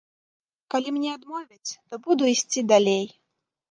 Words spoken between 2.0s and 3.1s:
буду ісці далей.